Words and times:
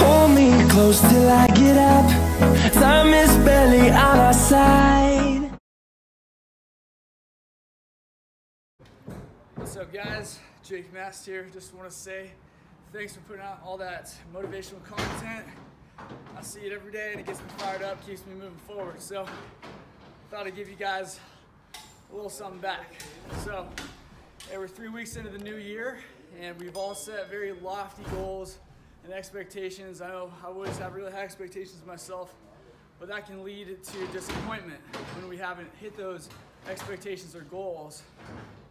Hold 0.00 0.30
me 0.32 0.50
close 0.70 1.00
till 1.00 1.28
I 1.28 1.46
get 1.48 1.76
up. 1.76 2.72
Time 2.72 3.12
is 3.14 3.36
barely 3.44 3.90
on 3.90 4.18
our 4.18 4.32
side. 4.32 5.50
What's 9.56 9.76
up, 9.76 9.92
guys? 9.92 10.38
Jake 10.62 10.92
Mast 10.92 11.26
here. 11.26 11.48
Just 11.52 11.74
want 11.74 11.88
to 11.88 11.94
say 11.94 12.30
thanks 12.92 13.14
for 13.14 13.20
putting 13.20 13.42
out 13.42 13.60
all 13.64 13.76
that 13.78 14.14
motivational 14.34 14.82
content. 14.84 15.46
I 15.98 16.42
see 16.42 16.60
it 16.60 16.72
every 16.72 16.92
day 16.92 17.10
and 17.12 17.20
it 17.20 17.26
gets 17.26 17.40
me 17.40 17.46
fired 17.58 17.82
up, 17.82 18.06
keeps 18.06 18.24
me 18.26 18.34
moving 18.34 18.58
forward. 18.66 19.00
So, 19.00 19.26
thought 20.30 20.46
I'd 20.46 20.54
give 20.54 20.68
you 20.68 20.76
guys 20.76 21.18
a 22.10 22.14
little 22.14 22.30
something 22.30 22.60
back. 22.60 23.02
So, 23.44 23.66
yeah, 24.50 24.58
we're 24.58 24.68
three 24.68 24.88
weeks 24.88 25.16
into 25.16 25.30
the 25.30 25.38
new 25.38 25.56
year 25.56 25.98
and 26.40 26.58
we've 26.58 26.76
all 26.76 26.94
set 26.94 27.30
very 27.30 27.52
lofty 27.52 28.02
goals 28.12 28.58
and 29.04 29.12
expectations. 29.12 30.00
I 30.00 30.08
know 30.08 30.32
I 30.42 30.48
always 30.48 30.76
have 30.78 30.94
really 30.94 31.12
high 31.12 31.22
expectations 31.22 31.82
myself, 31.86 32.34
but 32.98 33.08
that 33.08 33.26
can 33.26 33.44
lead 33.44 33.82
to 33.82 34.06
disappointment 34.12 34.80
when 35.16 35.28
we 35.28 35.36
haven't 35.36 35.70
hit 35.80 35.96
those 35.96 36.28
expectations 36.68 37.34
or 37.34 37.40
goals, 37.42 38.02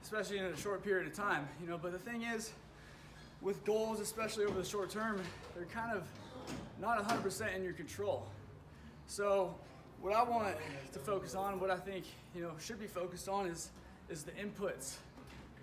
especially 0.03 0.37
in 0.37 0.45
a 0.45 0.57
short 0.57 0.83
period 0.83 1.07
of 1.07 1.13
time. 1.13 1.47
You 1.61 1.67
know, 1.67 1.77
but 1.77 1.91
the 1.91 1.99
thing 1.99 2.23
is, 2.23 2.51
with 3.41 3.63
goals, 3.65 3.99
especially 3.99 4.45
over 4.45 4.59
the 4.59 4.67
short 4.67 4.89
term, 4.89 5.21
they're 5.55 5.65
kind 5.65 5.95
of 5.95 6.03
not 6.79 7.07
100% 7.07 7.55
in 7.55 7.63
your 7.63 7.73
control. 7.73 8.27
So, 9.07 9.55
what 10.01 10.13
I 10.13 10.23
want 10.23 10.55
to 10.93 10.99
focus 10.99 11.33
on, 11.33 11.59
what 11.59 11.71
I 11.71 11.77
think 11.77 12.05
you 12.35 12.41
know 12.41 12.51
should 12.59 12.79
be 12.79 12.87
focused 12.87 13.27
on, 13.27 13.47
is 13.47 13.69
is 14.09 14.23
the 14.23 14.31
inputs 14.31 14.97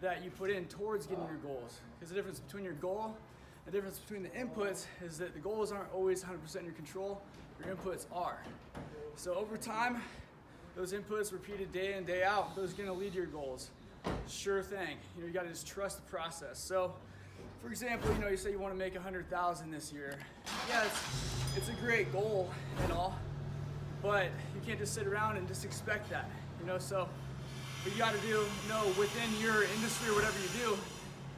that 0.00 0.24
you 0.24 0.30
put 0.30 0.50
in 0.50 0.66
towards 0.66 1.06
getting 1.06 1.24
your 1.26 1.36
goals. 1.36 1.80
Because 1.98 2.10
the 2.10 2.14
difference 2.14 2.40
between 2.40 2.64
your 2.64 2.74
goal, 2.74 3.16
the 3.64 3.70
difference 3.70 3.98
between 3.98 4.22
the 4.22 4.28
inputs 4.30 4.86
is 5.04 5.18
that 5.18 5.34
the 5.34 5.40
goals 5.40 5.72
aren't 5.72 5.92
always 5.92 6.22
100% 6.22 6.56
in 6.56 6.64
your 6.64 6.74
control. 6.74 7.22
Your 7.64 7.74
inputs 7.74 8.06
are. 8.12 8.38
So 9.16 9.34
over 9.34 9.56
time, 9.56 10.02
those 10.76 10.92
inputs 10.92 11.32
repeated 11.32 11.72
day 11.72 11.94
in 11.94 12.04
day 12.04 12.24
out, 12.24 12.56
those 12.56 12.72
are 12.72 12.84
to 12.84 12.92
lead 12.92 13.12
to 13.12 13.18
your 13.18 13.26
goals. 13.26 13.70
Sure 14.28 14.62
thing. 14.62 14.96
You 15.16 15.22
know, 15.22 15.28
you 15.28 15.32
got 15.32 15.44
to 15.44 15.48
just 15.48 15.66
trust 15.66 15.96
the 15.96 16.10
process. 16.10 16.58
So 16.58 16.94
for 17.64 17.70
example, 17.70 18.12
you 18.12 18.18
know, 18.18 18.28
you 18.28 18.36
say 18.36 18.50
you 18.50 18.58
want 18.58 18.74
to 18.74 18.78
make 18.78 18.94
a 18.94 19.00
hundred 19.00 19.30
thousand 19.30 19.70
this 19.70 19.90
year. 19.90 20.18
Yeah, 20.68 20.84
it's, 20.84 21.56
it's 21.56 21.68
a 21.70 21.82
great 21.82 22.12
goal 22.12 22.50
and 22.82 22.92
all, 22.92 23.18
but 24.02 24.26
you 24.54 24.60
can't 24.66 24.78
just 24.78 24.92
sit 24.92 25.06
around 25.06 25.38
and 25.38 25.48
just 25.48 25.64
expect 25.64 26.10
that. 26.10 26.28
You 26.60 26.66
know, 26.66 26.76
so 26.76 27.08
what 27.84 27.92
you 27.92 27.98
got 28.00 28.14
to 28.14 28.20
do, 28.26 28.44
know 28.68 28.86
within 28.98 29.28
your 29.40 29.62
industry 29.62 30.10
or 30.10 30.14
whatever 30.14 30.34
you 30.40 30.48
do, 30.64 30.78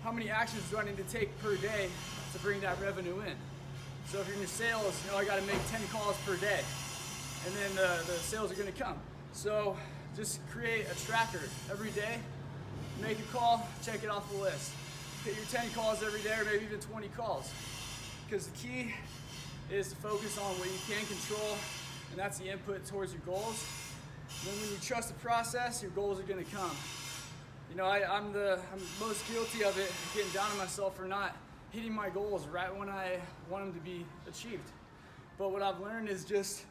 how 0.02 0.12
many 0.12 0.30
actions 0.30 0.62
do 0.70 0.78
I 0.78 0.84
need 0.84 0.97
to 0.97 1.05
take 1.05 1.36
per 1.42 1.56
day 1.56 1.89
to 2.33 2.39
bring 2.39 2.61
that 2.61 2.80
revenue 2.80 3.19
in? 3.20 3.34
So 4.06 4.20
if 4.20 4.27
you're 4.28 4.34
in 4.34 4.41
your 4.41 4.48
sales, 4.48 4.98
you 5.05 5.11
know, 5.11 5.19
I 5.19 5.24
got 5.24 5.41
to 5.41 5.47
make 5.47 5.58
10 5.69 5.80
calls 5.92 6.17
per 6.24 6.36
day, 6.36 6.61
and 7.44 7.55
then 7.56 7.74
the, 7.74 8.00
the 8.06 8.19
sales 8.22 8.52
are 8.52 8.55
going 8.55 8.72
to 8.72 8.83
come. 8.83 8.97
So 9.33 9.77
just 10.17 10.41
create 10.48 10.86
a 10.91 11.06
tracker 11.06 11.42
every 11.70 11.91
day. 11.91 12.19
Make 13.02 13.19
a 13.19 13.36
call, 13.36 13.69
check 13.84 14.05
it 14.05 14.08
off 14.08 14.30
the 14.30 14.39
list 14.39 14.72
hit 15.27 15.34
your 15.36 15.61
10 15.61 15.70
calls 15.74 16.05
every 16.05 16.20
day 16.20 16.39
or 16.39 16.44
maybe 16.44 16.64
even 16.64 16.78
20 16.78 17.08
calls. 17.08 17.52
Because 18.24 18.47
the 18.47 18.56
key 18.58 18.94
is 19.72 19.91
to 19.91 19.97
focus 19.97 20.39
on 20.39 20.55
what 20.61 20.69
you 20.69 20.78
can 20.86 21.05
control, 21.06 21.58
and 22.11 22.19
that's 22.19 22.39
the 22.39 22.48
input 22.48 22.86
towards 22.86 23.12
your 23.12 23.22
goals. 23.27 23.67
Then 24.45 24.55
when 24.61 24.70
you 24.70 24.77
trust 24.81 25.09
the 25.09 25.15
process, 25.15 25.83
your 25.83 25.91
goals 25.92 26.20
are 26.20 26.25
going 26.25 26.45
to 26.45 26.51
come. 26.51 26.70
You 27.70 27.77
know, 27.77 27.84
I, 27.84 28.17
am 28.17 28.33
the 28.33 28.61
I'm 28.73 28.81
most 29.01 29.27
guilty 29.31 29.65
of 29.65 29.79
it, 29.79 29.92
getting 30.15 30.31
down 30.33 30.51
on 30.51 30.59
myself 30.59 30.97
for 30.97 31.06
not 31.06 31.37
hitting 31.70 31.92
my 31.92 32.09
goals 32.09 32.47
right 32.47 32.75
when 32.75 32.89
I 32.89 33.19
want 33.51 33.64
them 33.64 33.75
to 33.75 33.81
be 33.81 34.07
achieved. 34.29 34.70
But 35.39 35.53
what 35.53 35.62
I've 35.62 35.81
learned 35.81 36.09
is 36.09 36.25
just 36.25 36.64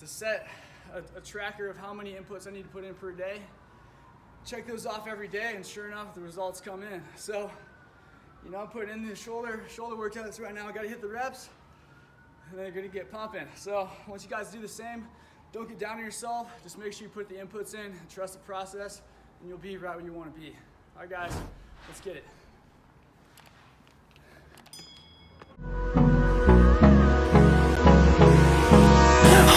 to 0.00 0.06
set 0.06 0.48
a, 0.92 1.18
a 1.18 1.20
tracker 1.20 1.68
of 1.68 1.76
how 1.76 1.94
many 1.94 2.12
inputs 2.12 2.46
I 2.46 2.50
need 2.50 2.64
to 2.64 2.68
put 2.68 2.84
in 2.84 2.94
per 2.94 3.12
day. 3.12 3.40
Check 4.44 4.66
those 4.66 4.86
off 4.86 5.06
every 5.06 5.28
day, 5.28 5.52
and 5.54 5.64
sure 5.64 5.86
enough, 5.86 6.14
the 6.14 6.20
results 6.20 6.60
come 6.60 6.82
in. 6.82 7.02
So 7.14 7.50
you 8.44 8.50
know, 8.50 8.58
I'm 8.58 8.68
putting 8.68 8.90
in 8.90 9.06
the 9.06 9.14
shoulder 9.14 9.62
shoulder 9.68 9.94
workouts 9.94 10.40
right 10.40 10.54
now. 10.54 10.68
I 10.68 10.72
got 10.72 10.82
to 10.82 10.88
hit 10.88 11.00
the 11.00 11.08
reps, 11.08 11.48
and 12.50 12.58
they're 12.58 12.72
gonna 12.72 12.88
get 12.88 13.10
pumping. 13.10 13.46
So 13.54 13.88
once 14.08 14.24
you 14.24 14.30
guys 14.30 14.50
do 14.50 14.60
the 14.60 14.68
same, 14.68 15.06
don't 15.52 15.68
get 15.68 15.78
down 15.78 15.98
on 15.98 16.04
yourself. 16.04 16.48
Just 16.62 16.78
make 16.78 16.94
sure 16.94 17.02
you 17.02 17.10
put 17.10 17.28
the 17.28 17.34
inputs 17.34 17.74
in, 17.74 17.92
trust 18.08 18.32
the 18.32 18.38
process, 18.40 19.02
and 19.40 19.48
you'll 19.50 19.58
be 19.58 19.76
right 19.76 19.94
where 19.94 20.04
you 20.04 20.12
want 20.12 20.34
to 20.34 20.40
be. 20.40 20.56
All 20.96 21.02
right, 21.02 21.10
guys, 21.10 21.32
let's 21.88 22.00
get 22.00 22.16
it. 22.16 22.24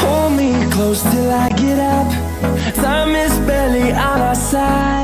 Hold 0.02 0.34
me 0.34 0.70
close 0.72 1.02
till 1.02 1.32
I 1.32 1.50
get 1.50 1.80
up. 1.80 2.76
Time 2.76 3.16
is 3.16 3.32
barely 3.48 3.94
on 3.94 4.22
our 4.22 4.36
side. 4.36 4.95